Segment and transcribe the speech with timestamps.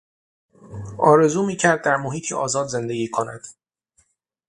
[0.97, 3.47] آرزو میکرد در محیطی آزاد زندگی کند.